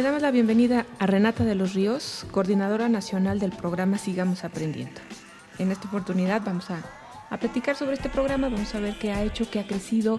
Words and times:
Le 0.00 0.04
damos 0.04 0.22
la 0.22 0.30
bienvenida 0.30 0.86
a 0.98 1.06
Renata 1.06 1.44
de 1.44 1.54
los 1.54 1.74
Ríos, 1.74 2.24
coordinadora 2.30 2.88
nacional 2.88 3.38
del 3.38 3.52
programa 3.52 3.98
Sigamos 3.98 4.44
Aprendiendo. 4.44 4.98
En 5.58 5.70
esta 5.70 5.88
oportunidad 5.88 6.40
vamos 6.42 6.70
a, 6.70 6.82
a 7.28 7.36
platicar 7.36 7.76
sobre 7.76 7.96
este 7.96 8.08
programa, 8.08 8.48
vamos 8.48 8.74
a 8.74 8.80
ver 8.80 8.98
qué 8.98 9.12
ha 9.12 9.22
hecho, 9.22 9.50
qué 9.50 9.60
ha 9.60 9.66
crecido, 9.66 10.18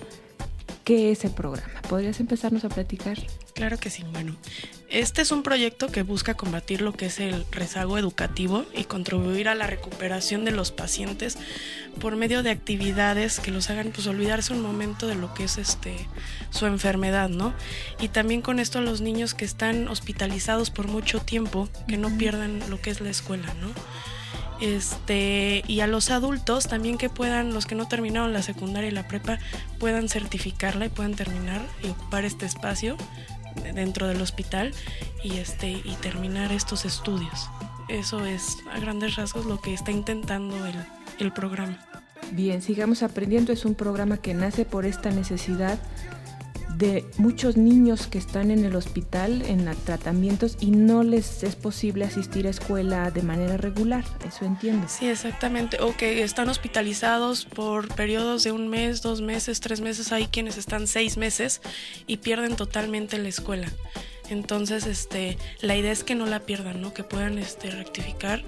qué 0.84 1.12
es 1.12 1.24
el 1.26 1.32
programa. 1.32 1.82
¿Podrías 1.90 2.20
empezarnos 2.20 2.66
a 2.66 2.70
platicar? 2.70 3.18
Claro 3.54 3.78
que 3.78 3.90
sí. 3.90 4.04
Bueno, 4.12 4.36
este 4.90 5.22
es 5.22 5.31
un 5.31 5.44
proyecto 5.44 5.88
que 5.88 6.04
busca 6.04 6.34
combatir 6.34 6.81
lo 6.81 6.94
que 6.94 7.08
es 7.08 7.20
el 7.20 7.46
rezago 7.52 7.98
educativo 7.98 8.66
y 8.76 8.86
contribuir 8.86 9.48
a 9.48 9.56
la 9.56 9.67
recuperación 9.67 10.46
de 10.46 10.52
los 10.52 10.72
pacientes 10.72 11.38
por 11.99 12.16
medio 12.16 12.44
de 12.44 12.49
actividades 12.49 13.40
que 13.40 13.52
los 13.52 13.70
hagan 13.70 13.92
pues 13.92 14.08
olvidarse 14.08 14.54
un 14.54 14.62
momento 14.62 15.08
de 15.08 15.16
lo 15.16 15.34
que 15.34 15.44
es 15.46 15.58
este 15.58 15.96
su 16.49 16.66
enfermedad, 16.66 17.30
¿no? 17.30 17.53
Y 18.00 18.08
también 18.08 18.41
con 18.41 18.59
esto 18.59 18.80
a 18.80 18.81
los 18.81 19.02
niños 19.02 19.34
que 19.34 19.45
están 19.45 19.88
hospitalizados 19.88 20.72
por 20.72 20.88
mucho 20.88 21.20
tiempo, 21.20 21.70
que 21.88 21.98
no 21.98 22.17
pierdan 22.17 22.70
lo 22.70 22.81
que 22.81 22.89
es 22.89 23.02
la 23.02 23.09
escuela, 23.09 23.53
¿no? 23.55 23.70
Este, 24.61 25.63
y 25.67 25.79
a 25.79 25.88
los 25.88 26.11
adultos 26.11 26.67
también 26.67 26.99
que 26.99 27.09
puedan, 27.09 27.52
los 27.52 27.65
que 27.65 27.73
no 27.73 27.88
terminaron 27.88 28.31
la 28.31 28.43
secundaria 28.43 28.89
y 28.89 28.93
la 28.93 29.07
prepa, 29.07 29.39
puedan 29.79 30.07
certificarla 30.07 30.85
y 30.85 30.89
puedan 30.89 31.15
terminar 31.15 31.61
y 31.83 31.89
ocupar 31.89 32.25
este 32.25 32.45
espacio 32.45 32.95
dentro 33.73 34.07
del 34.07 34.21
hospital 34.21 34.73
y 35.23 35.38
este 35.38 35.71
y 35.71 35.97
terminar 36.02 36.52
estos 36.52 36.85
estudios. 36.85 37.49
Eso 37.89 38.25
es 38.25 38.57
a 38.71 38.79
grandes 38.79 39.16
rasgos 39.16 39.45
lo 39.45 39.59
que 39.59 39.73
está 39.73 39.91
intentando 39.91 40.66
el, 40.66 40.75
el 41.19 41.33
programa. 41.33 41.77
Bien, 42.31 42.61
sigamos 42.61 43.03
aprendiendo. 43.03 43.52
Es 43.52 43.66
un 43.66 43.75
programa 43.75 44.17
que 44.17 44.33
nace 44.33 44.63
por 44.63 44.85
esta 44.85 45.09
necesidad 45.09 45.80
de 46.81 47.05
muchos 47.17 47.58
niños 47.58 48.08
que 48.08 48.17
están 48.17 48.50
en 48.50 48.66
el 48.66 48.75
hospital 48.75 49.44
en 49.44 49.72
tratamientos 49.86 50.58
y 50.59 50.72
no 50.72 51.03
les 51.03 51.44
es 51.44 51.55
posible 51.55 52.05
asistir 52.05 52.47
a 52.47 52.50
escuela 52.50 53.11
de 53.11 53.22
manera 53.22 53.55
regular, 53.55 54.03
¿eso 54.28 54.45
entiendes? 54.45 54.94
Sí, 54.94 55.08
exactamente, 55.08 55.78
o 55.80 55.95
que 55.95 56.23
están 56.23 56.50
hospitalizados 56.50 57.45
por 57.45 57.94
periodos 57.94 58.44
de 58.44 58.52
un 58.52 58.67
mes, 58.67 59.03
dos 59.03 59.22
meses, 59.22 59.59
tres 59.59 59.80
meses, 59.80 60.11
hay 60.11 60.25
quienes 60.25 60.58
están 60.58 60.88
seis 60.88 61.17
meses 61.17 61.61
y 62.08 62.17
pierden 62.17 62.55
totalmente 62.55 63.20
la 63.20 63.30
escuela. 63.30 63.67
Entonces, 64.31 64.87
este, 64.87 65.37
la 65.59 65.75
idea 65.75 65.91
es 65.91 66.05
que 66.05 66.15
no 66.15 66.25
la 66.25 66.39
pierdan, 66.39 66.81
¿no? 66.81 66.93
Que 66.93 67.03
puedan 67.03 67.37
este, 67.37 67.69
rectificar 67.69 68.43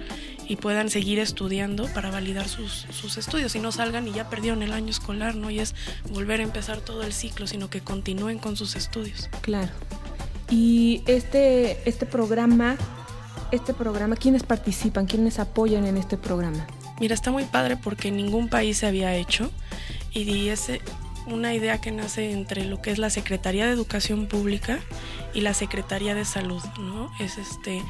y 0.48 0.56
puedan 0.56 0.88
seguir 0.88 1.18
estudiando 1.18 1.86
para 1.88 2.10
validar 2.10 2.48
sus, 2.48 2.86
sus 2.90 3.18
estudios 3.18 3.54
y 3.54 3.58
no 3.58 3.70
salgan 3.70 4.08
y 4.08 4.12
ya 4.12 4.30
perdieron 4.30 4.62
el 4.62 4.72
año 4.72 4.90
escolar, 4.90 5.36
¿no? 5.36 5.50
Y 5.50 5.60
es 5.60 5.74
volver 6.10 6.40
a 6.40 6.42
empezar 6.42 6.80
todo 6.80 7.02
el 7.02 7.12
ciclo, 7.12 7.46
sino 7.46 7.68
que 7.68 7.82
continúen 7.82 8.38
con 8.38 8.56
sus 8.56 8.76
estudios. 8.76 9.28
Claro. 9.42 9.70
Y 10.48 11.02
este, 11.06 11.78
este 11.88 12.06
programa, 12.06 12.76
este 13.50 13.74
programa, 13.74 14.16
¿quiénes 14.16 14.42
participan? 14.42 15.04
¿Quiénes 15.04 15.38
apoyan 15.38 15.84
en 15.84 15.98
este 15.98 16.16
programa? 16.16 16.66
Mira, 16.98 17.14
está 17.14 17.30
muy 17.30 17.44
padre 17.44 17.76
porque 17.76 18.10
ningún 18.10 18.48
país 18.48 18.78
se 18.78 18.86
había 18.86 19.14
hecho 19.14 19.50
y 20.12 20.48
ese, 20.48 20.80
una 21.26 21.54
idea 21.54 21.80
que 21.80 21.90
nace 21.90 22.32
entre 22.32 22.64
lo 22.64 22.80
que 22.82 22.90
es 22.90 22.98
la 22.98 23.10
Secretaría 23.10 23.66
de 23.66 23.72
Educación 23.72 24.26
Pública 24.26 24.78
y 25.32 25.40
la 25.40 25.54
Secretaría 25.54 26.14
de 26.14 26.24
Salud, 26.24 26.62
¿no? 26.78 27.10
Es 27.18 27.38
este 27.38 27.82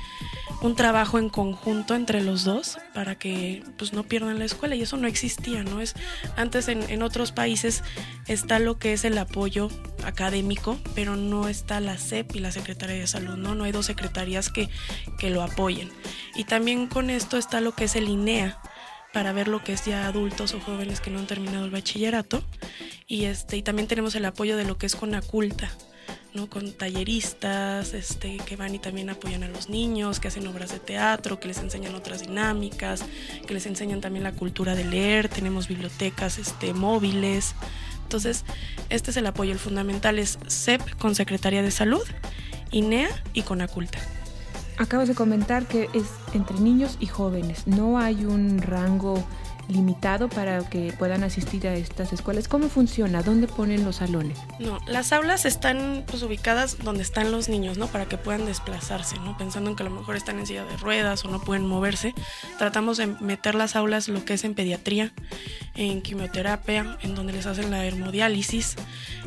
un 0.63 0.77
trabajo 0.77 1.19
en 1.19 1.29
conjunto 1.29 1.95
entre 1.95 2.23
los 2.23 2.45
dos 2.45 2.79
para 2.95 3.17
que 3.17 3.63
pues 3.77 3.93
no 3.93 4.05
pierdan 4.05 4.39
la 4.39 4.47
escuela 4.47 4.75
y 4.75 4.83
eso 4.83 4.97
no 4.97 5.07
existía, 5.07 5.63
¿no? 5.63 5.81
Es 5.81 5.95
antes 6.37 6.69
en, 6.69 6.89
en 6.91 7.03
otros 7.03 7.33
países 7.33 7.83
está 8.27 8.59
lo 8.59 8.79
que 8.79 8.93
es 8.93 9.05
el 9.05 9.19
apoyo 9.19 9.69
académico, 10.05 10.79
pero 10.95 11.17
no 11.17 11.49
está 11.49 11.81
la 11.81 11.99
SEP 11.99 12.37
y 12.37 12.39
la 12.39 12.53
Secretaría 12.53 12.97
de 12.97 13.07
Salud, 13.07 13.37
¿no? 13.37 13.55
No 13.55 13.65
hay 13.65 13.73
dos 13.73 13.87
secretarías 13.87 14.51
que, 14.51 14.69
que 15.19 15.31
lo 15.31 15.43
apoyen. 15.43 15.91
Y 16.35 16.45
también 16.45 16.87
con 16.87 17.11
esto 17.11 17.37
está 17.37 17.61
lo 17.61 17.73
que 17.75 17.85
es 17.85 17.97
el 17.97 18.09
INEA, 18.09 18.59
para 19.15 19.33
ver 19.33 19.47
lo 19.49 19.63
que 19.63 19.73
es 19.73 19.87
ya 19.87 20.07
adultos 20.07 20.53
o 20.55 20.61
jóvenes 20.61 21.01
que 21.01 21.09
no 21.09 21.21
han 21.21 21.27
terminado 21.27 21.65
el 21.65 21.71
bachillerato. 21.71 22.43
Y, 23.07 23.25
este, 23.25 23.57
y 23.57 23.63
también 23.63 23.87
tenemos 23.87 24.15
el 24.17 24.25
apoyo 24.25 24.57
de 24.57 24.65
lo 24.65 24.77
que 24.77 24.87
es 24.87 24.97
Conaculta, 24.97 25.71
¿no? 26.35 26.51
con 26.51 26.73
talleristas 26.73 27.95
este, 27.95 28.39
que 28.39 28.57
van 28.57 28.75
y 28.75 28.81
también 28.81 29.09
apoyan 29.09 29.45
a 29.45 29.49
los 29.49 29.69
niños, 29.69 30.19
que 30.19 30.29
hacen 30.29 30.47
obras 30.49 30.73
de 30.73 30.81
teatro, 30.81 31.39
que 31.39 31.47
les 31.47 31.59
enseñan 31.59 31.95
otras 31.95 32.23
dinámicas, 32.23 33.05
que 33.47 33.55
les 33.55 33.67
enseñan 33.67 34.01
también 34.01 34.25
la 34.25 34.33
cultura 34.33 34.75
de 34.75 34.85
leer, 34.85 35.29
tenemos 35.29 35.69
bibliotecas 35.69 36.39
este, 36.39 36.75
móviles. 36.75 37.55
Entonces, 38.03 38.45
este 38.91 39.13
es 39.13 39.17
el 39.17 39.27
apoyo, 39.27 39.53
el 39.53 39.61
fundamental 39.61 40.19
es 40.19 40.39
CEP 40.49 40.83
con 40.99 41.15
Secretaría 41.15 41.63
de 41.63 41.71
Salud, 41.71 42.03
INEA 42.73 43.09
y 43.33 43.43
Conaculta. 43.43 44.01
Acabas 44.79 45.09
de 45.09 45.15
comentar 45.15 45.67
que 45.67 45.89
es 45.93 46.07
entre 46.33 46.59
niños 46.59 46.97
y 47.01 47.07
jóvenes, 47.07 47.67
no 47.67 47.99
hay 47.99 48.25
un 48.25 48.61
rango 48.61 49.25
limitado 49.69 50.29
para 50.29 50.69
que 50.69 50.93
puedan 50.99 51.25
asistir 51.25 51.67
a 51.67 51.75
estas 51.75 52.13
escuelas. 52.13 52.49
¿Cómo 52.49 52.69
funciona? 52.69 53.23
¿Dónde 53.23 53.47
ponen 53.47 53.85
los 53.85 53.97
salones? 53.97 54.39
No, 54.59 54.79
las 54.87 55.13
aulas 55.13 55.45
están 55.45 56.05
pues, 56.07 56.23
ubicadas 56.23 56.79
donde 56.79 57.03
están 57.03 57.33
los 57.33 57.49
niños, 57.49 57.79
¿no? 57.79 57.87
Para 57.87 58.07
que 58.07 58.19
puedan 58.19 58.47
desplazarse, 58.47 59.17
¿no? 59.21 59.37
Pensando 59.37 59.71
en 59.71 59.77
que 59.77 59.83
a 59.83 59.89
lo 59.89 59.95
mejor 59.95 60.17
están 60.17 60.39
en 60.39 60.47
silla 60.47 60.65
de 60.65 60.77
ruedas 60.77 61.25
o 61.25 61.31
no 61.31 61.41
pueden 61.41 61.67
moverse. 61.67 62.15
Tratamos 62.59 62.97
de 62.99 63.07
meter 63.07 63.55
las 63.55 63.77
aulas 63.77 64.09
lo 64.09 64.25
que 64.25 64.35
es 64.35 64.45
en 64.45 64.55
pediatría, 64.55 65.13
en 65.77 66.03
quimioterapia, 66.03 66.99
en 67.03 67.15
donde 67.15 67.33
les 67.33 67.47
hacen 67.47 67.71
la 67.71 67.85
hemodiálisis, 67.87 68.77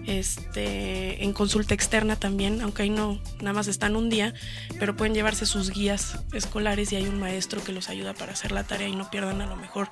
este, 0.05 1.23
en 1.23 1.33
consulta 1.33 1.73
externa 1.73 2.15
también, 2.15 2.61
aunque 2.61 2.83
ahí 2.83 2.89
no, 2.89 3.19
nada 3.39 3.53
más 3.53 3.67
están 3.67 3.95
un 3.95 4.09
día, 4.09 4.33
pero 4.79 4.95
pueden 4.95 5.13
llevarse 5.13 5.45
sus 5.45 5.71
guías 5.71 6.19
escolares 6.33 6.91
y 6.93 6.95
hay 6.95 7.07
un 7.07 7.19
maestro 7.19 7.63
que 7.63 7.73
los 7.73 7.89
ayuda 7.89 8.13
para 8.13 8.31
hacer 8.31 8.51
la 8.51 8.63
tarea 8.63 8.87
y 8.87 8.95
no 8.95 9.09
pierdan 9.09 9.41
a 9.41 9.47
lo 9.47 9.55
mejor 9.57 9.89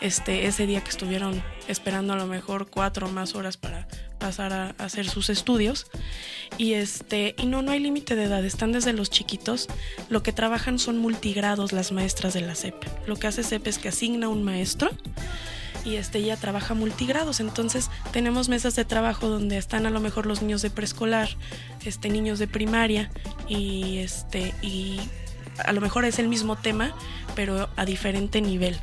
este, 0.00 0.46
ese 0.46 0.66
día 0.66 0.82
que 0.82 0.90
estuvieron 0.90 1.42
esperando 1.66 2.12
a 2.12 2.16
lo 2.16 2.26
mejor 2.26 2.70
cuatro 2.70 3.08
o 3.08 3.10
más 3.10 3.34
horas 3.34 3.56
para 3.56 3.88
pasar 4.18 4.52
a, 4.52 4.68
hacer 4.78 5.08
sus 5.08 5.30
estudios. 5.30 5.86
Y, 6.56 6.74
este, 6.74 7.34
y 7.38 7.46
no, 7.46 7.62
no 7.62 7.72
hay 7.72 7.80
límite 7.80 8.14
de 8.14 8.24
edad, 8.24 8.44
están 8.44 8.72
desde 8.72 8.92
los 8.92 9.10
chiquitos. 9.10 9.68
Lo 10.08 10.22
que 10.22 10.32
trabajan 10.32 10.78
son 10.78 10.98
multigrados 10.98 11.72
las 11.72 11.92
maestras 11.92 12.34
de 12.34 12.42
la 12.42 12.54
CEP. 12.54 12.74
Lo 13.06 13.16
que 13.16 13.26
hace 13.26 13.42
CEP 13.42 13.66
es 13.66 13.78
que 13.78 13.88
asigna 13.88 14.28
un 14.28 14.44
maestro 14.44 14.90
y 15.84 15.96
este 15.96 16.18
ella 16.18 16.36
trabaja 16.36 16.74
multigrados. 16.74 17.40
Entonces 17.40 17.90
tenemos 18.12 18.48
mesas 18.48 18.76
de 18.76 18.84
trabajo 18.84 19.28
donde 19.28 19.56
están 19.56 19.86
a 19.86 19.90
lo 19.90 20.00
mejor 20.00 20.26
los 20.26 20.42
niños 20.42 20.62
de 20.62 20.70
preescolar, 20.70 21.28
este, 21.84 22.08
niños 22.08 22.38
de 22.38 22.48
primaria 22.48 23.10
y 23.48 23.98
este 23.98 24.54
y 24.62 25.00
a 25.64 25.72
lo 25.72 25.80
mejor 25.80 26.04
es 26.04 26.18
el 26.18 26.28
mismo 26.28 26.56
tema, 26.56 26.94
pero 27.34 27.68
a 27.76 27.84
diferente 27.84 28.40
nivel. 28.40 28.78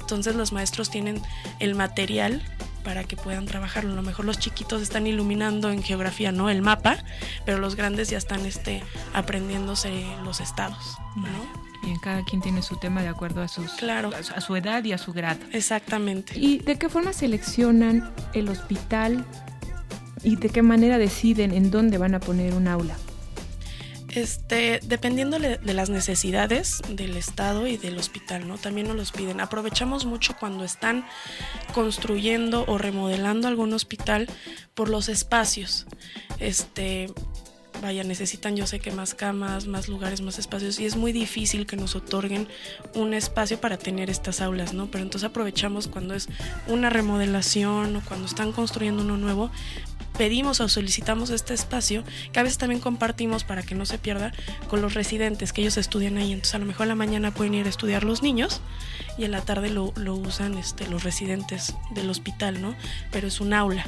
Entonces 0.00 0.36
los 0.36 0.52
maestros 0.52 0.90
tienen 0.90 1.20
el 1.58 1.74
material 1.74 2.42
para 2.84 3.04
que 3.04 3.16
puedan 3.16 3.44
trabajarlo. 3.44 3.92
A 3.92 3.96
lo 3.96 4.02
mejor 4.02 4.24
los 4.24 4.38
chiquitos 4.38 4.80
están 4.80 5.06
iluminando 5.06 5.70
en 5.70 5.82
geografía, 5.82 6.32
¿no? 6.32 6.48
El 6.48 6.62
mapa, 6.62 6.96
pero 7.44 7.58
los 7.58 7.74
grandes 7.74 8.08
ya 8.08 8.16
están 8.16 8.46
este, 8.46 8.82
aprendiéndose 9.12 10.06
los 10.24 10.40
estados, 10.40 10.96
¿no? 11.16 11.67
Cada 12.02 12.24
quien 12.24 12.40
tiene 12.40 12.62
su 12.62 12.76
tema 12.76 13.02
de 13.02 13.08
acuerdo 13.08 13.42
a, 13.42 13.48
sus, 13.48 13.72
claro. 13.72 14.10
a 14.12 14.40
su 14.40 14.56
edad 14.56 14.84
y 14.84 14.92
a 14.92 14.98
su 14.98 15.12
grado. 15.12 15.40
Exactamente. 15.52 16.38
¿Y 16.38 16.58
de 16.58 16.76
qué 16.76 16.88
forma 16.88 17.12
seleccionan 17.12 18.12
el 18.32 18.48
hospital 18.48 19.24
y 20.22 20.36
de 20.36 20.48
qué 20.48 20.62
manera 20.62 20.98
deciden 20.98 21.52
en 21.52 21.70
dónde 21.70 21.98
van 21.98 22.14
a 22.14 22.20
poner 22.20 22.54
un 22.54 22.68
aula? 22.68 22.96
Este, 24.10 24.80
dependiendo 24.82 25.38
de 25.38 25.74
las 25.74 25.90
necesidades 25.90 26.80
del 26.88 27.16
estado 27.16 27.66
y 27.66 27.76
del 27.76 27.98
hospital, 27.98 28.48
¿no? 28.48 28.56
También 28.56 28.88
nos 28.88 28.96
los 28.96 29.12
piden. 29.12 29.40
Aprovechamos 29.40 30.06
mucho 30.06 30.34
cuando 30.40 30.64
están 30.64 31.04
construyendo 31.74 32.64
o 32.66 32.78
remodelando 32.78 33.48
algún 33.48 33.72
hospital 33.74 34.26
por 34.74 34.88
los 34.88 35.10
espacios. 35.10 35.86
Este, 36.40 37.12
vaya, 37.82 38.04
necesitan 38.04 38.56
yo 38.56 38.66
sé 38.66 38.80
que 38.80 38.90
más 38.90 39.14
camas, 39.14 39.66
más 39.66 39.88
lugares, 39.88 40.20
más 40.20 40.38
espacios 40.38 40.78
y 40.78 40.86
es 40.86 40.96
muy 40.96 41.12
difícil 41.12 41.66
que 41.66 41.76
nos 41.76 41.94
otorguen 41.94 42.48
un 42.94 43.14
espacio 43.14 43.60
para 43.60 43.78
tener 43.78 44.10
estas 44.10 44.40
aulas, 44.40 44.74
¿no? 44.74 44.90
Pero 44.90 45.04
entonces 45.04 45.28
aprovechamos 45.28 45.88
cuando 45.88 46.14
es 46.14 46.28
una 46.66 46.90
remodelación 46.90 47.96
o 47.96 48.02
cuando 48.02 48.26
están 48.26 48.52
construyendo 48.52 49.02
uno 49.02 49.16
nuevo 49.16 49.50
pedimos 50.18 50.60
o 50.60 50.68
solicitamos 50.68 51.30
este 51.30 51.54
espacio, 51.54 52.02
que 52.32 52.40
a 52.40 52.42
veces 52.42 52.58
también 52.58 52.80
compartimos 52.80 53.44
para 53.44 53.62
que 53.62 53.76
no 53.76 53.86
se 53.86 53.98
pierda 53.98 54.32
con 54.68 54.82
los 54.82 54.94
residentes 54.94 55.52
que 55.52 55.62
ellos 55.62 55.76
estudian 55.76 56.18
ahí. 56.18 56.32
Entonces 56.32 56.56
a 56.56 56.58
lo 56.58 56.66
mejor 56.66 56.84
a 56.84 56.86
la 56.86 56.94
mañana 56.96 57.32
pueden 57.32 57.54
ir 57.54 57.66
a 57.66 57.68
estudiar 57.68 58.02
los 58.02 58.20
niños 58.20 58.60
y 59.16 59.24
en 59.24 59.30
la 59.30 59.42
tarde 59.42 59.70
lo, 59.70 59.92
lo 59.96 60.16
usan 60.16 60.58
este, 60.58 60.88
los 60.88 61.04
residentes 61.04 61.74
del 61.92 62.10
hospital, 62.10 62.60
¿no? 62.60 62.74
Pero 63.12 63.28
es 63.28 63.40
un 63.40 63.54
aula. 63.54 63.86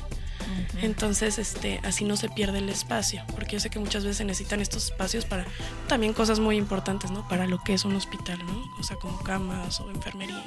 Entonces, 0.83 1.39
este, 1.39 1.81
así 1.85 2.05
no 2.05 2.17
se 2.17 2.29
pierde 2.29 2.59
el 2.59 2.69
espacio, 2.69 3.23
porque 3.35 3.53
yo 3.53 3.61
sé 3.61 3.71
que 3.71 3.79
muchas 3.79 4.05
veces 4.05 4.27
necesitan 4.27 4.61
estos 4.61 4.87
espacios 4.87 5.25
para 5.25 5.47
también 5.89 6.13
cosas 6.13 6.41
muy 6.41 6.57
importantes, 6.57 7.11
¿no? 7.11 7.27
Para 7.29 7.47
lo 7.47 7.63
que 7.63 7.75
es 7.75 7.85
un 7.85 7.95
hospital, 7.97 8.39
¿no? 8.47 8.65
O 8.79 8.83
sea, 8.83 8.97
como 8.97 9.19
camas 9.21 9.81
o 9.81 9.91
enfermería 9.91 10.45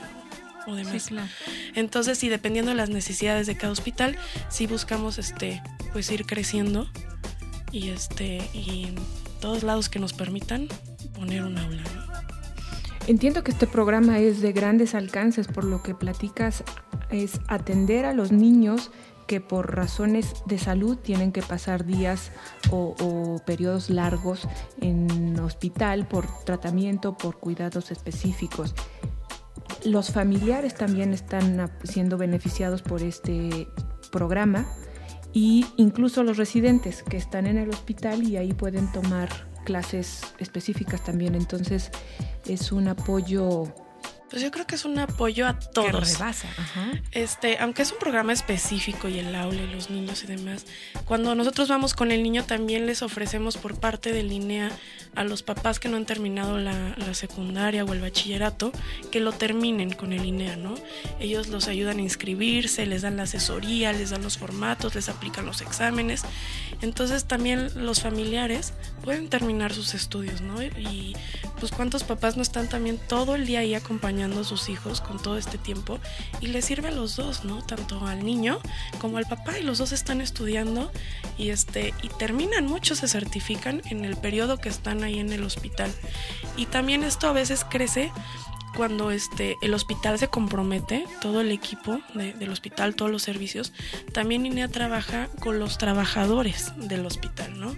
o 0.68 0.76
demás. 0.76 1.04
Sí, 1.04 1.10
claro. 1.10 1.28
Entonces, 1.76 2.18
sí, 2.18 2.30
dependiendo 2.30 2.72
de 2.72 2.78
las 2.78 2.90
necesidades 2.90 3.48
de 3.48 3.58
cada 3.58 3.72
hospital, 3.72 4.18
sí 4.50 4.68
buscamos 4.68 5.18
este, 5.18 5.62
pues 5.92 6.10
ir 6.12 6.26
creciendo 6.26 6.88
y 7.72 7.90
este, 7.90 8.38
y 8.54 8.94
todos 9.42 9.64
lados 9.64 9.90
que 9.90 10.00
nos 10.00 10.14
permitan 10.14 10.68
poner 11.16 11.44
un 11.44 11.58
aula. 11.58 11.84
Entiendo 13.08 13.44
que 13.44 13.52
este 13.52 13.68
programa 13.68 14.20
es 14.20 14.42
de 14.42 14.54
grandes 14.54 14.96
alcances, 14.96 15.48
por 15.48 15.66
lo 15.66 15.84
que 15.84 15.94
platicas, 15.94 16.64
es 17.10 17.42
atender 17.48 18.06
a 18.06 18.14
los 18.14 18.32
niños 18.32 18.92
que 19.34 19.42
por 19.42 19.76
razones 19.76 20.32
de 20.46 20.60
salud 20.60 20.96
tienen 20.96 21.32
que 21.32 21.42
pasar 21.42 21.86
días 21.86 22.30
o, 22.70 23.42
periodos 23.48 23.90
largos 23.90 24.48
en 24.80 25.40
hospital 25.40 26.08
por 26.08 26.28
tratamiento, 26.46 27.18
por 27.18 27.40
cuidados 27.40 27.90
específicos. 27.90 28.76
Los 29.86 30.12
familiares 30.12 30.76
también 30.76 31.16
están 31.16 31.72
siendo 31.84 32.20
beneficiados 32.20 32.84
por 32.84 33.02
este 33.02 33.68
programa 34.12 34.68
y 35.34 35.66
incluso 35.78 36.22
los 36.22 36.38
residentes 36.38 37.02
que 37.02 37.18
están 37.18 37.48
en 37.48 37.58
el 37.58 37.70
hospital 37.70 38.22
y 38.22 38.38
ahí 38.38 38.54
pueden 38.54 38.92
tomar 38.92 39.30
clases 39.66 40.22
específicas 40.38 41.04
también. 41.04 41.34
Entonces 41.34 41.90
es 42.46 42.72
un 42.72 42.88
apoyo 42.88 43.64
pues 44.34 44.42
yo 44.42 44.50
creo 44.50 44.66
que 44.66 44.74
es 44.74 44.84
un 44.84 44.98
apoyo 44.98 45.46
a 45.46 45.60
todos. 45.60 45.92
Que 45.92 46.18
rebasa. 46.18 46.48
Ajá. 46.58 46.92
Este, 47.12 47.60
aunque 47.60 47.84
es 47.84 47.92
un 47.92 48.00
programa 48.00 48.34
específico 48.34 49.08
y 49.08 49.20
el 49.20 49.36
aula 49.36 49.62
y 49.62 49.68
los 49.68 49.92
niños 49.92 50.24
y 50.24 50.26
demás, 50.26 50.66
cuando 51.06 51.36
nosotros 51.36 51.70
vamos 51.70 51.94
con 51.94 52.12
el 52.12 52.24
niño 52.24 52.44
también 52.44 52.88
les 52.88 53.04
ofrecemos 53.04 53.58
por 53.58 53.80
parte 53.80 54.12
de 54.12 54.24
línea 54.24 54.72
a 55.14 55.24
los 55.24 55.44
papás 55.44 55.80
que 55.80 55.88
no 55.88 55.98
han 55.98 56.08
terminado 56.08 56.58
la, 56.58 56.96
la 56.98 57.14
secundaria 57.14 57.86
o 57.86 57.94
el 57.94 58.02
bachillerato 58.02 58.72
que 59.12 59.20
lo 59.20 59.34
terminen 59.34 59.94
con 59.94 60.14
el 60.14 60.26
INEA, 60.26 60.56
¿no? 60.56 60.74
Ellos 61.20 61.50
los 61.50 61.68
ayudan 61.68 62.00
a 62.00 62.02
inscribirse, 62.02 62.88
les 62.88 63.04
dan 63.04 63.18
la 63.18 63.24
asesoría, 63.24 63.94
les 63.94 64.10
dan 64.10 64.24
los 64.24 64.40
formatos, 64.40 64.96
les 64.96 65.10
aplican 65.10 65.46
los 65.46 65.62
exámenes. 65.62 66.24
Entonces 66.82 67.26
también 67.26 67.70
los 67.86 68.02
familiares 68.02 68.74
pueden 69.04 69.30
terminar 69.30 69.74
sus 69.74 69.94
estudios, 69.94 70.42
¿no? 70.42 70.64
Y 70.64 71.16
pues 71.64 71.72
cuántos 71.72 72.04
papás 72.04 72.36
no 72.36 72.42
están 72.42 72.68
también 72.68 73.00
todo 73.08 73.36
el 73.36 73.46
día 73.46 73.60
ahí 73.60 73.74
acompañando 73.74 74.42
a 74.42 74.44
sus 74.44 74.68
hijos 74.68 75.00
con 75.00 75.18
todo 75.18 75.38
este 75.38 75.58
tiempo 75.58 75.98
y 76.42 76.48
les 76.48 76.66
sirve 76.66 76.90
a 76.90 76.92
los 76.92 77.16
dos, 77.16 77.46
¿no? 77.46 77.62
Tanto 77.62 78.06
al 78.06 78.26
niño 78.26 78.60
como 79.00 79.18
al 79.18 79.26
papá 79.28 79.58
y 79.58 79.64
los 79.64 79.78
dos 79.78 79.94
están 79.94 80.20
estudiando 80.20 80.92
y 81.38 81.52
este 81.52 81.94
y 82.04 82.10
terminan, 82.10 82.66
muchos 82.66 82.98
se 82.98 83.08
certifican 83.08 83.82
en 83.86 84.04
el 84.04 84.18
periodo 84.18 84.58
que 84.58 84.68
están 84.68 85.04
ahí 85.04 85.20
en 85.20 85.32
el 85.32 85.42
hospital. 85.42 85.90
Y 86.58 86.66
también 86.66 87.06
esto 87.06 87.30
a 87.30 87.32
veces 87.32 87.64
crece 87.64 88.12
cuando 88.76 89.12
este, 89.12 89.56
el 89.62 89.74
hospital 89.74 90.20
se 90.20 90.28
compromete, 90.28 91.06
todo 91.22 91.40
el 91.40 91.52
equipo 91.52 92.02
de, 92.14 92.34
del 92.34 92.50
hospital, 92.50 92.96
todos 92.96 93.10
los 93.10 93.24
servicios, 93.24 93.72
también 94.12 94.46
INEA 94.46 94.68
trabaja 94.68 95.30
con 95.40 95.60
los 95.60 95.78
trabajadores 95.78 96.74
del 96.76 97.06
hospital, 97.06 97.58
¿no? 97.58 97.74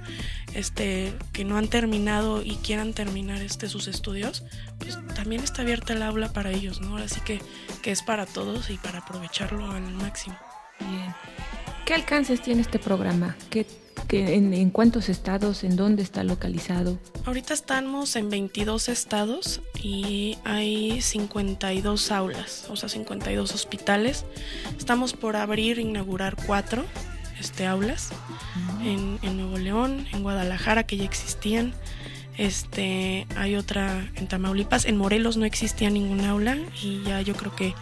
Este, 0.56 1.14
que 1.34 1.44
no 1.44 1.58
han 1.58 1.68
terminado 1.68 2.42
y 2.42 2.56
quieran 2.56 2.94
terminar 2.94 3.42
este, 3.42 3.68
sus 3.68 3.88
estudios, 3.88 4.44
pues 4.80 4.98
también 5.14 5.44
está 5.44 5.64
abierta 5.64 5.94
el 5.94 6.02
aula 6.02 6.32
para 6.32 6.52
ellos, 6.52 6.80
¿no? 6.80 6.98
Así 6.98 7.20
que, 7.22 7.42
que 7.82 7.92
es 7.92 8.02
para 8.02 8.26
todos 8.26 8.70
y 8.70 8.78
para 8.78 9.00
aprovecharlo 9.00 9.70
al 9.70 9.92
máximo. 9.94 10.38
Bien. 10.80 11.14
¿Qué 11.86 11.94
alcances 11.94 12.42
tiene 12.42 12.62
este 12.62 12.80
programa? 12.80 13.36
¿Qué 13.50 13.68
que 14.08 14.36
en, 14.36 14.54
en, 14.54 14.70
cuántos 14.70 15.10
estados, 15.10 15.64
en 15.64 15.76
dónde 15.76 16.04
está 16.04 16.24
localizado? 16.24 17.00
Ahorita 17.26 17.54
estamos 17.54 18.16
en 18.16 18.30
22 18.30 18.90
estados 18.90 19.62
y 19.82 20.38
hay 20.44 21.02
52 21.02 22.12
aulas, 22.12 22.68
o 22.70 22.76
sea, 22.76 22.90
52 22.90 23.54
hospitales. 23.54 24.26
Estamos 24.78 25.14
por 25.14 25.36
abrir, 25.36 25.80
inaugurar 25.80 26.36
cuatro 26.46 26.86
este, 27.40 27.68
aulas 27.68 28.12
uh 28.12 28.82
-huh. 28.82 28.88
en, 28.88 29.20
en, 29.22 29.38
Nuevo 29.38 29.58
León, 29.58 30.08
en 30.14 30.24
Guadalajara, 30.24 30.84
que 30.84 30.98
ya 30.98 31.06
existían. 31.06 31.74
Este, 32.38 33.28
hay 33.38 33.56
otra 33.56 34.10
en 34.16 34.28
Tamaulipas, 34.28 34.86
en 34.86 34.98
Morelos 34.98 35.38
no 35.38 35.46
existía 35.46 35.90
ningún 35.90 36.26
aula 36.26 36.58
y 36.84 37.02
ya 37.04 37.22
yo 37.22 37.34
creo 37.36 37.56
que 37.56 37.74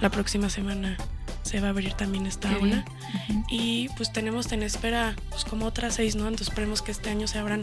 la 0.00 0.08
próxima 0.10 0.50
semana 0.50 0.96
se 1.42 1.60
va 1.60 1.68
a 1.68 1.70
abrir 1.70 1.94
también 1.94 2.26
esta 2.26 2.48
Qué 2.48 2.54
aula. 2.56 2.84
Uh 2.86 3.32
-huh. 3.32 3.44
Y 3.50 3.88
pues 3.96 4.12
tenemos 4.12 4.52
en 4.52 4.62
espera 4.62 5.16
pues 5.30 5.44
como 5.44 5.66
otras 5.66 5.94
seis, 5.94 6.14
¿no? 6.14 6.24
Entonces 6.24 6.48
esperemos 6.48 6.82
que 6.82 6.92
este 6.92 7.10
año 7.10 7.26
se 7.26 7.38
abran 7.38 7.62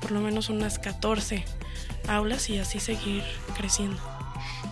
por 0.00 0.10
lo 0.10 0.20
menos 0.20 0.48
unas 0.48 0.78
14 0.78 1.44
aulas 2.08 2.50
y 2.50 2.58
así 2.58 2.80
seguir 2.80 3.22
creciendo. 3.56 3.98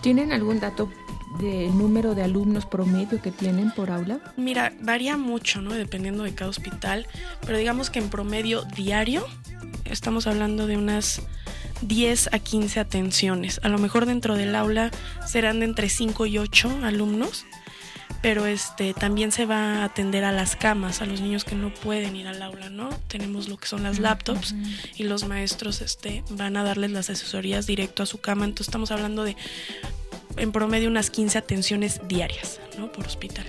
¿Tienen 0.01 0.31
algún 0.31 0.59
dato 0.59 0.91
del 1.39 1.77
número 1.77 2.15
de 2.15 2.23
alumnos 2.23 2.65
promedio 2.65 3.21
que 3.21 3.31
tienen 3.31 3.71
por 3.71 3.91
aula? 3.91 4.19
Mira, 4.37 4.73
varía 4.81 5.17
mucho, 5.17 5.61
¿no? 5.61 5.73
Dependiendo 5.73 6.23
de 6.23 6.33
cada 6.33 6.49
hospital, 6.49 7.07
pero 7.45 7.57
digamos 7.57 7.89
que 7.89 7.99
en 7.99 8.09
promedio 8.09 8.63
diario 8.75 9.25
estamos 9.85 10.27
hablando 10.27 10.67
de 10.67 10.77
unas 10.77 11.21
10 11.81 12.33
a 12.33 12.39
15 12.39 12.79
atenciones. 12.79 13.59
A 13.63 13.69
lo 13.69 13.77
mejor 13.77 14.05
dentro 14.05 14.35
del 14.35 14.55
aula 14.55 14.91
serán 15.25 15.59
de 15.59 15.65
entre 15.65 15.89
5 15.89 16.25
y 16.25 16.37
8 16.37 16.79
alumnos 16.83 17.45
pero 18.21 18.45
este 18.45 18.93
también 18.93 19.31
se 19.31 19.45
va 19.45 19.77
a 19.77 19.83
atender 19.85 20.25
a 20.25 20.31
las 20.31 20.55
camas, 20.55 21.01
a 21.01 21.05
los 21.05 21.21
niños 21.21 21.45
que 21.45 21.55
no 21.55 21.73
pueden 21.73 22.15
ir 22.15 22.27
al 22.27 22.41
aula, 22.41 22.69
¿no? 22.69 22.89
Tenemos 23.07 23.47
lo 23.47 23.57
que 23.57 23.67
son 23.67 23.83
las 23.83 23.99
laptops 23.99 24.51
uh 24.51 24.55
-huh. 24.55 24.91
y 24.97 25.03
los 25.03 25.25
maestros 25.25 25.81
este 25.81 26.23
van 26.29 26.57
a 26.57 26.63
darles 26.63 26.91
las 26.91 27.09
asesorías 27.09 27.65
directo 27.65 28.03
a 28.03 28.05
su 28.05 28.19
cama, 28.19 28.45
entonces 28.45 28.67
estamos 28.67 28.91
hablando 28.91 29.23
de 29.23 29.37
en 30.37 30.51
promedio 30.51 30.89
unas 30.89 31.09
15 31.09 31.37
atenciones 31.37 32.01
diarias, 32.07 32.59
¿no? 32.77 32.91
por 32.91 33.05
hospital. 33.05 33.45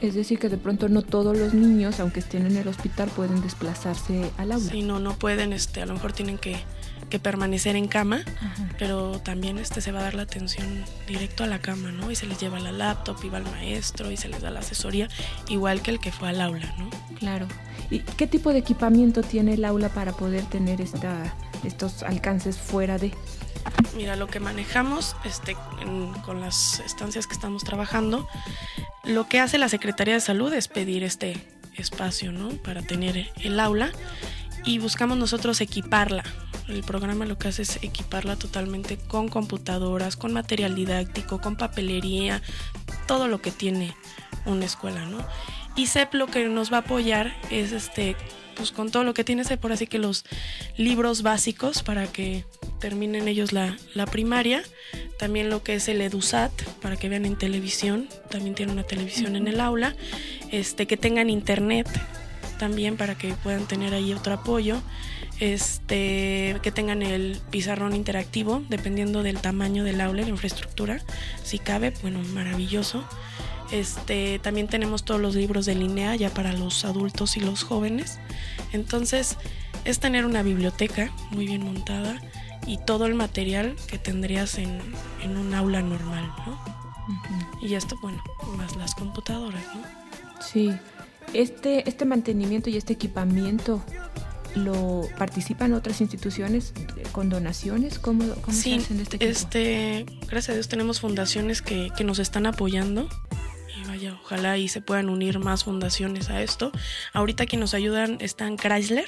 Es 0.00 0.14
decir, 0.14 0.38
que 0.40 0.48
de 0.48 0.56
pronto 0.56 0.88
no 0.88 1.02
todos 1.02 1.36
los 1.38 1.54
niños, 1.54 2.00
aunque 2.00 2.20
estén 2.20 2.46
en 2.46 2.56
el 2.56 2.66
hospital, 2.66 3.08
pueden 3.14 3.40
desplazarse 3.40 4.32
al 4.36 4.50
aula. 4.50 4.70
Sí, 4.70 4.82
no, 4.82 4.98
no 4.98 5.14
pueden, 5.14 5.52
este, 5.52 5.80
a 5.80 5.86
lo 5.86 5.94
mejor 5.94 6.12
tienen 6.12 6.38
que 6.38 6.56
que 7.12 7.18
permanecer 7.18 7.76
en 7.76 7.88
cama, 7.88 8.24
Ajá. 8.40 8.70
pero 8.78 9.20
también 9.20 9.58
este 9.58 9.82
se 9.82 9.92
va 9.92 10.00
a 10.00 10.02
dar 10.04 10.14
la 10.14 10.22
atención 10.22 10.82
directo 11.06 11.44
a 11.44 11.46
la 11.46 11.58
cama, 11.58 11.92
¿no? 11.92 12.10
Y 12.10 12.16
se 12.16 12.24
les 12.24 12.40
lleva 12.40 12.58
la 12.58 12.72
laptop 12.72 13.18
y 13.22 13.28
va 13.28 13.36
al 13.36 13.44
maestro 13.44 14.10
y 14.10 14.16
se 14.16 14.30
les 14.30 14.40
da 14.40 14.50
la 14.50 14.60
asesoría, 14.60 15.10
igual 15.50 15.82
que 15.82 15.90
el 15.90 16.00
que 16.00 16.10
fue 16.10 16.30
al 16.30 16.40
aula, 16.40 16.74
¿no? 16.78 16.88
Claro. 17.18 17.48
¿Y 17.90 17.98
qué 17.98 18.26
tipo 18.26 18.50
de 18.54 18.60
equipamiento 18.60 19.20
tiene 19.20 19.52
el 19.52 19.64
aula 19.66 19.90
para 19.90 20.12
poder 20.12 20.46
tener 20.46 20.80
esta, 20.80 21.34
estos 21.64 22.02
alcances 22.02 22.58
fuera 22.58 22.98
de? 22.98 23.12
Mira, 23.96 24.16
lo 24.16 24.26
que 24.26 24.40
manejamos 24.40 25.16
este, 25.24 25.56
con 26.24 26.40
las 26.40 26.80
estancias 26.80 27.26
que 27.26 27.34
estamos 27.34 27.64
trabajando, 27.64 28.26
lo 29.04 29.28
que 29.28 29.40
hace 29.40 29.58
la 29.58 29.68
Secretaría 29.68 30.14
de 30.14 30.20
Salud 30.20 30.52
es 30.52 30.68
pedir 30.68 31.04
este 31.04 31.46
espacio, 31.76 32.32
¿no? 32.32 32.50
Para 32.50 32.82
tener 32.82 33.30
el 33.40 33.60
aula 33.60 33.92
y 34.64 34.78
buscamos 34.78 35.18
nosotros 35.18 35.60
equiparla. 35.60 36.24
El 36.68 36.82
programa 36.84 37.26
lo 37.26 37.38
que 37.38 37.48
hace 37.48 37.62
es 37.62 37.76
equiparla 37.82 38.36
totalmente 38.36 38.96
con 38.96 39.28
computadoras, 39.28 40.16
con 40.16 40.32
material 40.32 40.74
didáctico, 40.74 41.40
con 41.40 41.56
papelería, 41.56 42.40
todo 43.06 43.28
lo 43.28 43.42
que 43.42 43.50
tiene 43.50 43.94
una 44.46 44.64
escuela, 44.64 45.04
¿no? 45.06 45.18
Y 45.74 45.86
CEP 45.86 46.14
lo 46.14 46.26
que 46.26 46.48
nos 46.48 46.72
va 46.72 46.78
a 46.78 46.80
apoyar 46.80 47.34
es 47.50 47.72
este 47.72 48.16
pues 48.54 48.72
con 48.72 48.90
todo 48.90 49.04
lo 49.04 49.14
que 49.14 49.24
tiene 49.24 49.44
CEP, 49.44 49.60
por 49.60 49.72
así 49.72 49.86
que 49.86 49.98
los 49.98 50.24
libros 50.76 51.22
básicos 51.22 51.82
para 51.82 52.06
que 52.06 52.44
terminen 52.80 53.28
ellos 53.28 53.52
la, 53.52 53.76
la, 53.94 54.06
primaria, 54.06 54.62
también 55.18 55.50
lo 55.50 55.62
que 55.62 55.74
es 55.74 55.88
el 55.88 56.00
EduSat, 56.00 56.52
para 56.80 56.96
que 56.96 57.08
vean 57.08 57.24
en 57.24 57.36
televisión, 57.36 58.08
también 58.30 58.54
tiene 58.54 58.72
una 58.72 58.82
televisión 58.82 59.36
en 59.36 59.48
el 59.48 59.60
aula, 59.60 59.94
este, 60.50 60.86
que 60.86 60.96
tengan 60.96 61.30
internet 61.30 61.88
también 62.58 62.96
para 62.96 63.16
que 63.16 63.34
puedan 63.42 63.66
tener 63.66 63.92
ahí 63.92 64.14
otro 64.14 64.34
apoyo. 64.34 64.80
Este, 65.40 66.56
que 66.62 66.70
tengan 66.70 67.02
el 67.02 67.40
pizarrón 67.50 67.96
interactivo, 67.96 68.62
dependiendo 68.68 69.24
del 69.24 69.40
tamaño 69.40 69.82
del 69.82 70.00
aula, 70.00 70.22
la 70.22 70.28
infraestructura. 70.28 71.00
Si 71.42 71.58
cabe, 71.58 71.92
bueno, 72.02 72.20
maravilloso. 72.32 73.04
Este, 73.72 74.38
también 74.38 74.68
tenemos 74.68 75.04
todos 75.04 75.20
los 75.20 75.34
libros 75.34 75.64
de 75.64 75.74
línea 75.74 76.14
ya 76.14 76.30
para 76.30 76.52
los 76.52 76.84
adultos 76.84 77.36
y 77.36 77.40
los 77.40 77.64
jóvenes. 77.64 78.18
Entonces, 78.72 79.38
es 79.84 79.98
tener 79.98 80.26
una 80.26 80.42
biblioteca 80.42 81.10
muy 81.30 81.46
bien 81.46 81.64
montada 81.64 82.20
y 82.66 82.78
todo 82.78 83.06
el 83.06 83.14
material 83.14 83.74
que 83.88 83.98
tendrías 83.98 84.58
en, 84.58 84.78
en 85.22 85.36
un 85.36 85.54
aula 85.54 85.82
normal, 85.82 86.30
¿no? 86.46 86.52
Uh 86.52 87.12
-huh. 87.12 87.68
Y 87.68 87.74
esto, 87.74 87.96
bueno, 88.00 88.22
más 88.56 88.76
las 88.76 88.94
computadoras, 88.94 89.64
¿no? 89.74 89.82
Sí. 90.40 90.72
Este, 91.32 91.88
este 91.88 92.04
mantenimiento 92.04 92.68
y 92.68 92.76
este 92.76 92.92
equipamiento 92.92 93.82
lo 94.54 95.08
participan 95.18 95.72
otras 95.72 96.02
instituciones 96.02 96.74
con 97.12 97.30
donaciones 97.30 97.98
cómo, 97.98 98.34
cómo 98.42 98.54
sí, 98.54 98.74
se 98.74 98.84
hacen 98.84 99.00
este, 99.00 99.16
equipo? 99.16 99.30
este 99.30 100.04
gracias 100.28 100.50
a 100.50 100.52
Dios 100.52 100.68
tenemos 100.68 101.00
fundaciones 101.00 101.62
que, 101.62 101.88
que 101.96 102.04
nos 102.04 102.18
están 102.18 102.44
apoyando 102.44 103.08
vaya 104.02 104.18
ojalá 104.22 104.58
y 104.58 104.68
se 104.68 104.80
puedan 104.80 105.08
unir 105.08 105.38
más 105.38 105.64
fundaciones 105.64 106.30
a 106.30 106.42
esto. 106.42 106.72
Ahorita 107.12 107.46
quienes 107.46 107.62
nos 107.62 107.74
ayudan 107.74 108.18
están 108.20 108.56
Chrysler, 108.56 109.06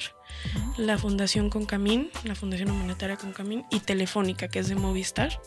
la 0.77 0.97
Fundación 0.97 1.49
Concamín, 1.49 2.09
la 2.23 2.35
Fundación 2.35 2.71
Humanitaria 2.71 3.17
Concamín 3.17 3.65
y 3.71 3.79
Telefónica, 3.79 4.47
que 4.47 4.59
es 4.59 4.69
de 4.69 4.75
Movistar. 4.75 5.41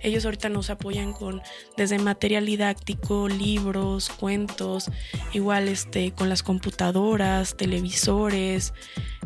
Ellos 0.00 0.24
ahorita 0.24 0.48
nos 0.48 0.70
apoyan 0.70 1.12
con 1.12 1.40
desde 1.76 1.98
material 1.98 2.46
didáctico, 2.46 3.28
libros, 3.28 4.10
cuentos, 4.10 4.90
igual 5.32 5.68
este 5.68 6.12
con 6.12 6.28
las 6.28 6.42
computadoras, 6.42 7.56
televisores, 7.56 8.74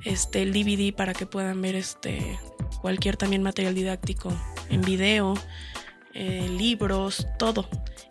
este 0.04 0.42
el 0.42 0.52
DVD 0.52 0.94
para 0.94 1.14
que 1.14 1.26
puedan 1.26 1.60
ver 1.60 1.74
este 1.74 2.38
cualquier 2.80 3.16
también 3.16 3.42
material 3.42 3.74
didáctico 3.74 4.32
en 4.70 4.82
video. 4.82 5.34
Eh, 6.14 6.48
libros, 6.56 7.26
todo. 7.38 7.68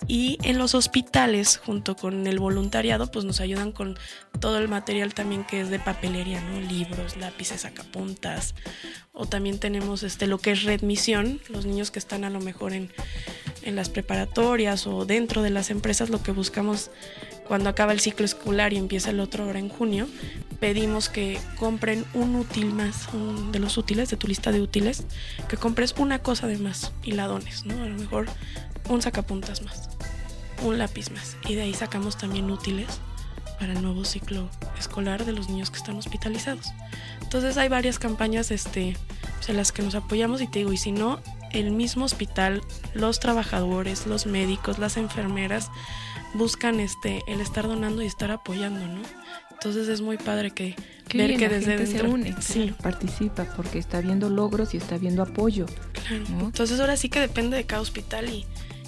Y 0.07 0.37
en 0.43 0.57
los 0.57 0.75
hospitales, 0.75 1.57
junto 1.57 1.95
con 1.95 2.27
el 2.27 2.37
voluntariado, 2.37 3.09
pues 3.09 3.23
nos 3.23 3.39
ayudan 3.39 3.71
con 3.71 3.97
todo 4.41 4.57
el 4.57 4.67
material 4.67 5.13
también 5.13 5.45
que 5.45 5.61
es 5.61 5.69
de 5.69 5.79
papelería, 5.79 6.41
¿no? 6.41 6.59
Libros, 6.59 7.15
lápices, 7.15 7.61
sacapuntas. 7.61 8.55
O 9.13 9.25
también 9.25 9.57
tenemos 9.57 10.03
este, 10.03 10.27
lo 10.27 10.37
que 10.37 10.51
es 10.51 10.63
redmisión, 10.63 11.39
los 11.47 11.65
niños 11.65 11.91
que 11.91 11.99
están 11.99 12.25
a 12.25 12.29
lo 12.29 12.41
mejor 12.41 12.73
en, 12.73 12.91
en 13.61 13.77
las 13.77 13.87
preparatorias 13.87 14.85
o 14.85 15.05
dentro 15.05 15.41
de 15.41 15.51
las 15.51 15.69
empresas, 15.69 16.09
lo 16.09 16.21
que 16.21 16.33
buscamos 16.33 16.91
cuando 17.47 17.69
acaba 17.69 17.93
el 17.93 17.99
ciclo 17.99 18.25
escolar 18.25 18.73
y 18.73 18.77
empieza 18.77 19.11
el 19.11 19.19
otro 19.19 19.45
ahora 19.45 19.59
en 19.59 19.69
junio, 19.69 20.07
pedimos 20.63 21.09
que 21.09 21.41
compren 21.59 22.05
un 22.13 22.37
útil 22.37 22.73
más, 22.73 23.09
un 23.11 23.51
de 23.51 23.59
los 23.59 23.77
útiles, 23.77 24.09
de 24.09 24.15
tu 24.15 24.27
lista 24.27 24.53
de 24.53 24.61
útiles, 24.61 25.03
que 25.49 25.57
compres 25.57 25.93
una 25.97 26.19
cosa 26.19 26.47
de 26.47 26.57
más 26.57 26.93
y 27.03 27.11
la 27.11 27.27
dones, 27.27 27.65
¿no? 27.65 27.83
A 27.83 27.85
lo 27.85 27.99
mejor 27.99 28.27
un 28.87 29.01
sacapuntas 29.01 29.61
más, 29.61 29.89
un 30.63 30.77
lápiz 30.77 31.11
más. 31.11 31.35
Y 31.49 31.55
de 31.55 31.63
ahí 31.63 31.73
sacamos 31.73 32.17
también 32.17 32.49
útiles 32.49 32.87
para 33.59 33.73
el 33.73 33.81
nuevo 33.81 34.05
ciclo 34.05 34.47
escolar 34.79 35.25
de 35.25 35.33
los 35.33 35.49
niños 35.49 35.69
que 35.69 35.79
están 35.79 35.97
hospitalizados. 35.97 36.71
Entonces 37.21 37.57
hay 37.57 37.67
varias 37.67 37.99
campañas 37.99 38.49
este, 38.49 38.95
pues, 39.35 39.49
en 39.49 39.57
las 39.57 39.73
que 39.73 39.81
nos 39.81 39.95
apoyamos 39.95 40.41
y 40.41 40.47
te 40.47 40.59
digo, 40.59 40.71
y 40.71 40.77
si 40.77 40.93
no, 40.93 41.19
el 41.51 41.71
mismo 41.71 42.05
hospital, 42.05 42.61
los 42.93 43.19
trabajadores, 43.19 44.07
los 44.07 44.27
médicos, 44.27 44.79
las 44.79 44.95
enfermeras, 44.95 45.69
buscan 46.33 46.79
este 46.79 47.21
el 47.27 47.41
estar 47.41 47.67
donando 47.67 48.01
y 48.01 48.05
estar 48.05 48.31
apoyando, 48.31 48.87
¿no? 48.87 49.01
Entonces 49.53 49.87
es 49.87 50.01
muy 50.01 50.17
padre 50.17 50.51
que 50.51 50.75
ver 51.13 51.37
que 51.37 51.49
desde 51.49 51.77
dentro 51.77 52.07
se 52.07 52.07
une, 52.07 52.35
sí. 52.41 52.73
participa 52.81 53.45
porque 53.55 53.79
está 53.79 54.01
viendo 54.01 54.29
logros 54.29 54.73
y 54.73 54.77
está 54.77 54.97
viendo 54.97 55.23
apoyo. 55.23 55.65
Claro. 55.93 56.25
Entonces 56.45 56.79
ahora 56.79 56.97
sí 56.97 57.09
que 57.09 57.19
depende 57.19 57.57
de 57.57 57.65
cada 57.65 57.81
hospital 57.81 58.29
y, 58.29 58.45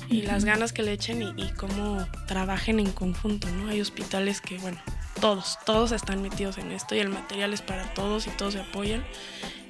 y 0.09 0.23
las 0.23 0.45
ganas 0.45 0.73
que 0.73 0.83
le 0.83 0.93
echen 0.93 1.21
y, 1.21 1.33
y, 1.37 1.49
cómo 1.57 2.05
trabajen 2.27 2.79
en 2.79 2.91
conjunto, 2.91 3.47
¿no? 3.49 3.69
Hay 3.69 3.81
hospitales 3.81 4.41
que, 4.41 4.57
bueno, 4.57 4.79
todos, 5.21 5.57
todos 5.65 5.91
están 5.91 6.21
metidos 6.21 6.57
en 6.57 6.71
esto 6.71 6.95
y 6.95 6.99
el 6.99 7.09
material 7.09 7.53
es 7.53 7.61
para 7.61 7.93
todos 7.93 8.27
y 8.27 8.31
todos 8.31 8.53
se 8.53 8.59
apoyan 8.59 9.03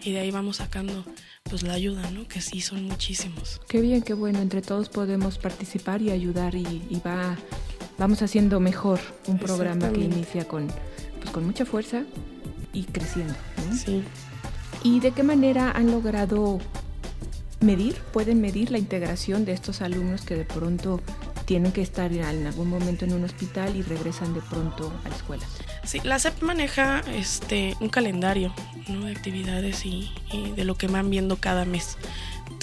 y 0.03 0.11
de 0.11 0.19
ahí 0.19 0.31
vamos 0.31 0.57
sacando 0.57 1.03
pues 1.43 1.63
la 1.63 1.73
ayuda, 1.73 2.09
¿no? 2.11 2.27
Que 2.27 2.41
sí 2.41 2.61
son 2.61 2.83
muchísimos. 2.85 3.61
Qué 3.67 3.81
bien, 3.81 4.01
qué 4.01 4.13
bueno, 4.13 4.39
entre 4.39 4.61
todos 4.61 4.89
podemos 4.89 5.37
participar 5.37 6.01
y 6.01 6.11
ayudar 6.11 6.55
y, 6.55 6.65
y 6.89 7.01
va, 7.05 7.37
vamos 7.97 8.21
haciendo 8.21 8.59
mejor 8.59 8.99
un 9.27 9.37
programa 9.39 9.91
que 9.91 10.01
inicia 10.01 10.47
con, 10.47 10.67
pues, 11.19 11.31
con 11.31 11.45
mucha 11.45 11.65
fuerza 11.65 12.03
y 12.73 12.83
creciendo. 12.83 13.33
¿no? 13.69 13.75
Sí. 13.75 14.03
¿Y 14.83 14.99
de 14.99 15.11
qué 15.11 15.23
manera 15.23 15.71
han 15.71 15.91
logrado 15.91 16.59
medir, 17.59 17.95
pueden 18.13 18.41
medir 18.41 18.71
la 18.71 18.77
integración 18.77 19.45
de 19.45 19.53
estos 19.53 19.81
alumnos 19.81 20.21
que 20.21 20.35
de 20.35 20.45
pronto 20.45 21.01
tienen 21.45 21.71
que 21.71 21.81
estar 21.81 22.11
en 22.11 22.47
algún 22.47 22.69
momento 22.69 23.05
en 23.05 23.13
un 23.13 23.23
hospital 23.23 23.75
y 23.75 23.81
regresan 23.81 24.33
de 24.33 24.41
pronto 24.41 24.91
a 25.03 25.09
la 25.09 25.15
escuela? 25.15 25.45
Sí, 25.83 25.99
la 26.03 26.19
SEP 26.19 26.41
maneja 26.41 27.01
este, 27.13 27.75
un 27.79 27.89
calendario 27.89 28.53
¿no? 28.87 29.05
de 29.05 29.11
actividades 29.11 29.85
y, 29.85 30.11
y, 30.31 30.51
de 30.51 30.65
lo 30.65 30.75
que 30.75 30.87
van 30.87 31.09
viendo 31.09 31.37
cada 31.37 31.65
mes. 31.65 31.97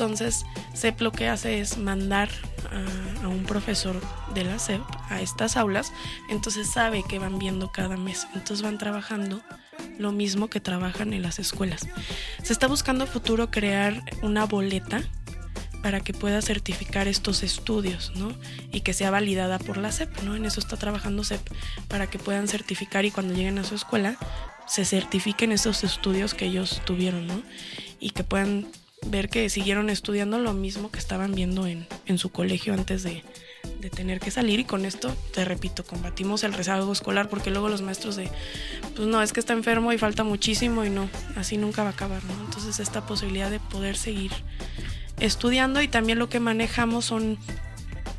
Entonces, 0.03 0.47
SEP 0.75 1.01
lo 1.01 1.13
que 1.13 1.29
hace 1.29 1.61
es 1.61 1.79
mandar 1.79 2.29
a, 2.73 3.25
a, 3.25 3.29
un 3.29 3.45
profesor 3.45 4.01
de 4.35 4.43
la 4.43 4.59
SEP 4.59 4.83
a 5.09 5.21
estas 5.21 5.57
aulas, 5.57 5.93
entonces 6.29 6.73
sabe 6.73 7.05
que 7.09 7.21
van 7.21 7.39
viendo 7.39 7.71
cada 7.71 7.97
mes, 7.97 8.27
entonces 8.35 8.63
van 8.63 8.79
trabajando 8.79 9.41
lo 9.99 10.11
mismo 10.11 10.49
que 10.49 10.59
trabajan 10.59 11.13
en 11.13 11.23
las 11.23 11.39
escuelas. 11.39 11.87
Se 12.43 12.53
está 12.53 12.67
buscando 12.67 13.05
a 13.05 13.07
futuro 13.07 13.53
crear 13.53 14.03
una 14.23 14.45
boleta 14.45 15.03
para 15.85 16.01
que 16.01 16.13
pueda 16.13 16.43
certificar 16.43 17.07
estos 17.07 17.45
estudios, 17.45 18.11
¿no? 18.17 18.33
Y 18.73 18.81
que 18.81 18.95
sea 18.95 19.13
validada 19.13 19.61
por 19.61 19.77
la 19.77 19.93
SEP, 19.93 20.23
¿no? 20.23 20.35
En 20.35 20.45
eso 20.47 20.59
está 20.59 20.77
trabajando 20.77 21.23
SEP 21.23 21.41
para 21.87 22.09
que 22.09 22.19
puedan 22.19 22.49
certificar 22.49 23.05
y 23.05 23.13
cuando 23.13 23.35
lleguen 23.35 23.61
a 23.61 23.65
su 23.65 23.77
escuela 23.77 24.17
se 24.67 24.85
certifiquen 24.85 25.53
esos 25.53 25.85
estudios 25.85 26.35
que 26.35 26.47
ellos 26.47 26.83
tuvieron, 26.85 27.29
¿no? 27.29 27.41
Y 28.01 28.11
que 28.11 28.25
puedan 28.25 28.67
ver 29.07 29.29
que 29.29 29.49
siguieron 29.49 29.91
estudiando 29.91 30.39
lo 30.39 30.53
mismo 30.53 30.91
que 30.91 30.99
estaban 30.99 31.35
viendo 31.35 31.67
en, 31.67 31.87
en 32.07 32.19
su 32.19 32.31
colegio 32.31 32.73
antes 32.75 33.03
de, 33.03 33.23
de, 33.81 33.91
tener 33.91 34.21
que 34.21 34.31
salir 34.31 34.61
y 34.61 34.65
con 34.65 34.85
esto, 34.85 35.15
te 35.35 35.45
repito, 35.45 35.85
combatimos 35.85 36.45
el 36.45 36.53
rezago 36.53 36.93
escolar 36.93 37.29
porque 37.29 37.51
luego 37.51 37.69
los 37.69 37.83
maestros 37.83 38.17
de, 38.17 38.31
pues 38.95 39.09
no, 39.09 39.23
es 39.23 39.33
que 39.33 39.41
está 39.41 39.53
enfermo 39.53 39.93
y 39.93 39.99
falta 39.99 40.25
muchísimo 40.25 40.85
y 40.85 40.91
no, 40.91 41.09
así 41.37 41.57
nunca 41.57 41.83
va 41.83 41.91
a 41.91 41.93
acabar, 41.93 42.23
¿no? 42.25 42.33
Entonces 42.45 42.81
esta 42.81 43.07
posibilidad 43.07 43.51
de 43.51 43.61
poder 43.61 43.97
seguir 43.97 44.33
estudiando 45.21 45.83
y 45.83 45.89
también 45.89 46.19
lo 46.19 46.29
que 46.29 46.41
manejamos 46.41 47.05
son 47.05 47.39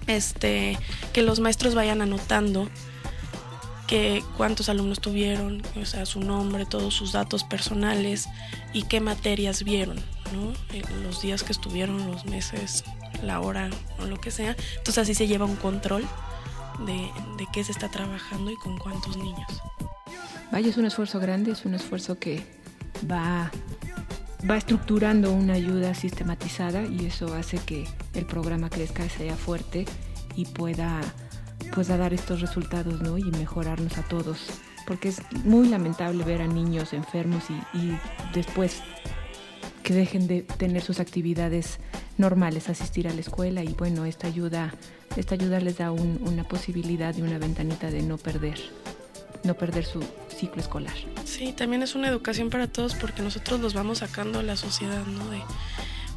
este 0.08 0.78
que 1.14 1.22
los 1.22 1.40
maestros 1.40 1.76
vayan 1.76 2.02
anotando 2.02 2.70
que 3.88 4.24
cuántos 4.38 4.70
alumnos 4.70 5.00
tuvieron, 5.00 5.62
o 5.80 5.86
sea, 5.86 6.06
su 6.06 6.20
nombre, 6.20 6.66
todos 6.66 6.94
sus 6.94 7.12
datos 7.12 7.44
personales 7.44 8.28
y 8.72 8.84
qué 8.84 9.02
materias 9.02 9.64
vieron, 9.64 9.98
¿no? 10.34 10.54
Los 11.04 11.22
días 11.22 11.44
que 11.44 11.52
estuvieron, 11.52 12.12
los 12.12 12.26
meses, 12.26 12.84
la 13.22 13.40
hora 13.40 13.70
o 14.00 14.06
lo 14.06 14.20
que 14.20 14.32
sea. 14.32 14.56
Entonces 14.78 14.98
así 14.98 15.14
se 15.14 15.28
lleva 15.28 15.46
un 15.46 15.56
control 15.56 16.06
de, 16.86 17.10
de 17.38 17.48
qué 17.54 17.64
se 17.64 17.72
está 17.72 17.90
trabajando 17.90 18.52
y 18.52 18.56
con 18.56 18.78
cuántos 18.78 19.16
niños. 19.18 19.62
Vaya, 20.52 20.70
es 20.70 20.78
un 20.78 20.86
esfuerzo 20.86 21.20
grande, 21.20 21.52
es 21.52 21.66
un 21.66 21.74
esfuerzo 21.74 22.20
que 22.20 22.44
va 23.10 23.52
va 24.50 24.58
estructurando 24.58 25.32
una 25.32 25.54
ayuda 25.54 25.94
sistematizada 25.94 26.84
y 26.84 27.06
eso 27.06 27.34
hace 27.34 27.58
que 27.60 27.86
el 28.14 28.26
programa 28.26 28.70
crezca, 28.70 29.08
sea 29.08 29.36
fuerte 29.36 29.86
y 30.36 30.46
pueda, 30.46 31.02
dar 31.88 32.14
estos 32.14 32.42
resultados 32.42 33.02
¿no? 33.02 33.18
y 33.18 33.24
mejorarnos 33.24 33.98
a 33.98 34.04
todos. 34.04 34.40
Porque 34.86 35.10
es 35.10 35.22
muy 35.46 35.70
lamentable 35.70 36.24
ver 36.26 36.42
a 36.42 36.48
niños 36.48 36.92
enfermos 36.94 37.46
y 37.74 37.94
después 38.34 38.82
que 39.84 39.94
dejen 39.94 40.28
de 40.28 40.42
tener 40.42 40.82
sus 40.82 41.00
actividades 41.00 41.80
normales, 42.18 42.70
asistir 42.70 43.08
a 43.08 43.14
la 43.14 43.22
escuela 43.22 43.64
y 43.64 43.74
bueno, 43.74 44.06
esta 44.06 44.28
ayuda, 44.28 44.74
esta 45.16 45.36
ayuda 45.36 45.60
les 45.60 45.78
da 45.78 45.92
un, 45.92 46.20
una 46.26 46.44
posibilidad 46.44 47.16
y 47.16 47.22
una 47.22 47.38
ventanita 47.38 47.92
de 47.92 48.02
no 48.02 48.18
perder, 48.18 48.60
no 49.44 49.54
perder 49.56 49.86
su 49.86 50.04
ciclo 50.36 50.62
escolar. 50.62 50.94
Sí, 51.26 51.54
también 51.54 51.84
es 51.84 51.96
una 51.96 52.08
educación 52.08 52.50
para 52.50 52.68
todos 52.68 52.96
porque 52.96 53.22
nosotros 53.22 53.60
los 53.60 53.74
vamos 53.74 54.00
sacando 54.00 54.40
a 54.40 54.44
la 54.44 54.56
sociedad, 54.56 55.06
¿no? 55.06 55.24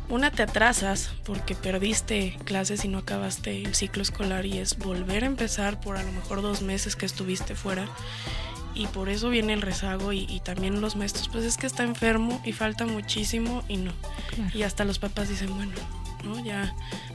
Una 0.08 0.30
te 0.30 0.44
atrasas 0.44 1.10
porque 1.24 1.56
perdiste 1.56 2.36
clases 2.44 2.84
y 2.84 2.88
no 2.88 2.98
acabaste 2.98 3.62
el 3.64 3.74
ciclo 3.74 4.02
escolar 4.02 4.46
y 4.46 4.58
es 4.58 4.78
volver 4.78 5.24
a 5.24 5.26
empezar 5.26 5.80
por 5.80 5.96
a 5.96 6.04
lo 6.04 6.12
mejor 6.12 6.42
dos 6.42 6.62
meses 6.62 6.94
que 6.94 7.06
estuviste 7.06 7.56
fuera 7.56 7.88
y 8.76 8.86
por 8.86 9.08
eso 9.08 9.28
viene 9.30 9.52
el 9.52 9.62
rezago 9.62 10.12
y, 10.12 10.26
y, 10.28 10.40
también 10.40 10.80
los 10.80 10.96
maestros, 10.96 11.28
pues 11.28 11.44
es 11.44 11.56
que 11.56 11.66
está 11.66 11.82
enfermo 11.82 12.40
y 12.44 12.52
falta 12.52 12.86
muchísimo 12.86 13.64
y 13.68 13.78
no. 13.78 13.92
Claro. 14.34 14.50
Y 14.56 14.62
hasta 14.62 14.84
los 14.84 14.98
papás 14.98 15.28
dicen, 15.28 15.54
bueno, 15.54 15.72
¿no? 16.24 16.44
Ya 16.44 16.74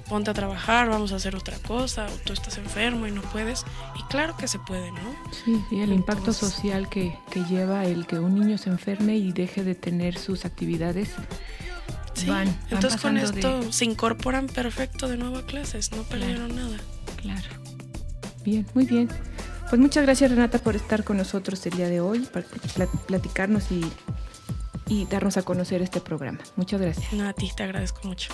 ponte 0.10 0.32
a 0.32 0.34
trabajar, 0.34 0.90
vamos 0.90 1.12
a 1.14 1.18
hacer 1.18 1.36
otra 1.36 1.58
cosa, 1.60 2.08
o 2.08 2.18
tú 2.26 2.34
estás 2.34 2.58
enfermo 2.58 3.08
y 3.08 3.12
no 3.12 3.22
puedes. 3.22 3.66
Y 3.98 4.04
claro 4.04 4.36
que 4.38 4.48
se 4.48 4.60
puede, 4.60 4.92
¿no? 4.92 5.00
Sí, 5.32 5.52
y 5.72 5.76
el 5.76 5.92
Entonces, 5.92 5.96
impacto 5.96 6.34
social 6.34 6.90
que, 6.90 7.18
que, 7.30 7.44
lleva 7.46 7.86
el 7.86 8.08
que 8.08 8.20
un 8.20 8.36
niño 8.36 8.58
se 8.58 8.70
enferme 8.70 9.18
y 9.18 9.32
deje 9.32 9.64
de 9.64 9.76
tener 9.76 10.18
sus 10.18 10.46
actividades. 10.46 11.10
Sí, 12.14 12.28
van, 12.28 12.46
van 12.46 12.58
entonces 12.72 13.02
con 13.02 13.18
esto 13.18 13.62
de... 13.62 13.72
se 13.72 13.86
incorporan 13.86 14.48
perfecto 14.48 15.08
de 15.08 15.18
nuevo 15.18 15.38
a 15.38 15.46
clases, 15.46 15.92
no 15.92 16.04
perdieron 16.04 16.50
claro, 16.52 16.70
nada. 16.70 16.78
Claro. 17.22 17.62
Bien, 18.44 18.66
muy 18.74 18.86
bien. 18.86 19.08
Pues 19.72 19.80
muchas 19.80 20.04
gracias 20.04 20.30
Renata 20.30 20.60
por 20.60 20.76
estar 20.76 21.06
con 21.06 21.16
nosotros 21.16 21.66
el 21.66 21.72
día 21.72 21.88
de 21.88 22.02
hoy, 22.02 22.20
para 22.20 22.46
platicarnos 23.08 23.72
y, 23.72 23.82
y 24.90 25.06
darnos 25.06 25.38
a 25.38 25.44
conocer 25.44 25.82
este 25.82 26.02
programa. 26.02 26.40
Muchas 26.58 26.82
gracias. 26.82 27.14
No, 27.14 27.26
a 27.26 27.32
ti 27.32 27.50
te 27.56 27.64
agradezco 27.64 28.06
mucho. 28.06 28.34